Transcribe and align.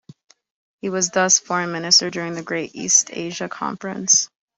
He 0.81 0.89
was 0.89 1.11
thus 1.11 1.37
foreign 1.37 1.71
minister 1.73 2.09
during 2.09 2.33
the 2.33 2.41
Greater 2.41 2.71
East 2.73 3.11
Asia 3.13 3.47
Conference. 3.47 4.31